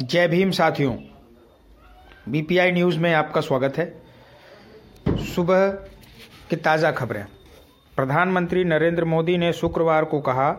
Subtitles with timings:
[0.00, 0.94] जय भीम साथियों
[2.28, 4.02] BPI news में आपका स्वागत है।
[5.08, 5.68] सुबह
[6.50, 7.24] की ताज़ा खबरें।
[7.96, 10.50] प्रधानमंत्री नरेंद्र मोदी ने शुक्रवार को कहा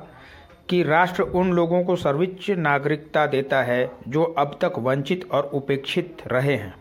[0.70, 6.18] कि राष्ट्र उन लोगों को सर्वोच्च नागरिकता देता है जो अब तक वंचित और उपेक्षित
[6.28, 6.74] रहे हैं।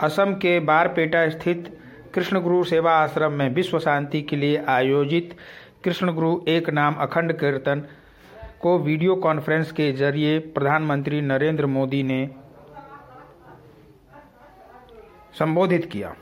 [0.00, 1.78] असम के बारपेटा स्थित
[2.14, 5.36] कृष्णगुरु सेवा आश्रम में विश्व शांति के लिए आयोजित
[5.84, 7.86] कृष्णगुरु एक नाम अखंड कीर्तन
[8.60, 12.28] को वीडियो कॉन्फ्रेंस के ज़रिए प्रधानमंत्री नरेंद्र मोदी ने
[15.38, 16.14] संबोधित किया।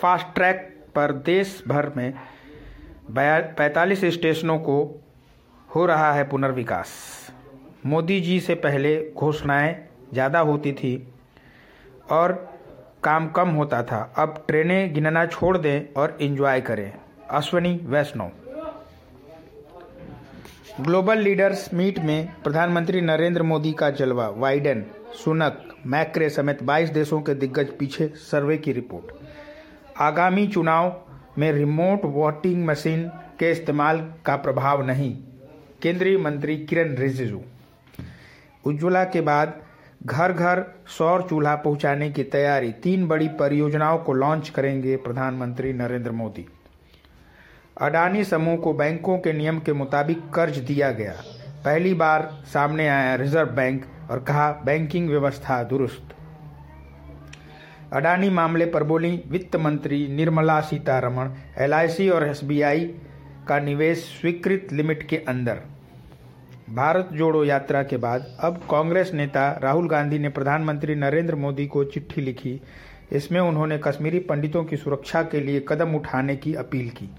[0.00, 0.62] फास्ट ट्रैक
[0.94, 2.12] पर देश भर में
[3.10, 4.78] पैंतालीस स्टेशनों को
[5.68, 6.88] हो रहा है पुनर्विकास।
[7.86, 9.74] मोदी जी से पहले घोषणाएँ
[10.12, 10.96] ज़्यादा होती थी
[12.10, 12.32] और
[13.04, 16.92] काम कम होता था। अब ट्रेनें गिनना छोड़ दें और एंजॉय करें।
[17.30, 18.30] Ashwini Vaishnaw
[20.80, 24.84] global leaders meet में प्रधानमंत्री नरेंद्र मोदी का जलवा। वाइडन
[25.14, 29.12] सुनक, मैक्रे समेत 22 देशों के दिग्गज पीछे सर्वे की रिपोर्ट।
[30.00, 31.00] आगामी चुनाव
[31.38, 33.02] में रिमोट वोटिंग मशीन
[33.38, 35.14] के इस्तेमाल का प्रभाव नहीं,
[35.82, 37.40] केंद्रीय मंत्री किरण रिजिजू।
[38.64, 39.60] उज्ज्वला के बाद
[40.06, 40.64] घर घर
[40.98, 46.46] सौर चूल्हा पहुँचाने की तैयारी। तीन बड़ी परियोजनाओं को लॉन्च करेंगे प्रधानमंत्री नरेंद्र मोदी।
[47.80, 51.12] अडानी समूह को बैंकों के नियम के मुताबिक कर्ज दिया गया।
[51.64, 56.08] पहली बार सामने आया रिज़र्व बैंक और कहा, बैंकिंग व्यवस्था दुरुस्त.
[57.92, 62.84] अडानी मामले पर बोली, वित्त मंत्री निर्मला सीतारमण, एलआईसी और एसबीआई
[63.48, 65.60] का निवेश स्वीकृत लिमिट के अंदर।
[66.70, 71.84] भारत जोड़ो यात्रा के बाद अब कांग्रेस नेता राहुल गांधी ने प्रधानमंत्री नरेंद्र मोदी को
[71.84, 72.60] चिट्ठी लिखी।
[73.12, 77.10] इसमें उन्होंने कश्मीरी पंडितों की सुरक्षा के लिए कदम उठाने की अपील की।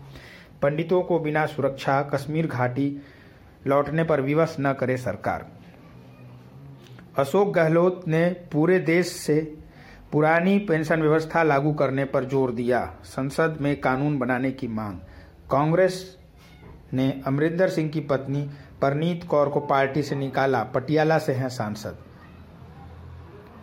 [0.61, 2.95] पंडितों को बिना सुरक्षा कश्मीर घाटी
[3.67, 5.45] लौटने पर विवश न करे सरकार।
[7.17, 9.39] अशोक गहलोत ने पूरे देश से
[10.11, 14.97] पुरानी पेंशन व्यवस्था लागू करने पर ज़ोर दिया। संसद में कानून बनाने की मांग।
[15.51, 16.17] कांग्रेस
[16.93, 18.41] ने अमरिंदर सिंह की पत्नी
[18.81, 21.97] परनीत कौर को पार्टी से निकाला। पटियाला से हैं सांसद।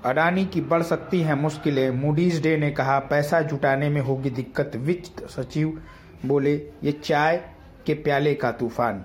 [0.05, 4.77] अडानी की बढ़ सकती हैं मुश्किलें। मूडीज डे ने कहा, पैसा जुटाने में होगी दिक्कत।
[4.77, 5.79] वित्त सचिव
[6.29, 6.55] बोले,
[6.85, 7.45] ये चाय
[7.87, 9.05] के प्याले का तूफ़ान।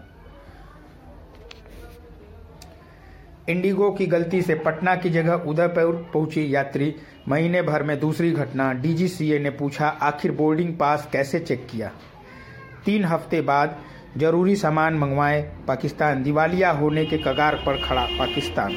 [3.50, 6.96] इंडिगो की गलती से पटना की जगह उदयपुर पहुँची यात्री।
[7.28, 11.92] महीने भर में दूसरी घटना। डीजीसीए ने पूछा, आखिर बोर्डिंग पास कैसे चेक किया?
[12.86, 13.78] तीन हफ़्ते बाद,
[14.18, 18.72] ज़रूरी सामान मंगवाए, पाकिस्तान। दिवालिया होने के कगार पर खड़ा पाकिस्तान।